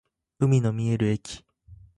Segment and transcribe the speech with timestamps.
[0.39, 1.43] 海の見える駅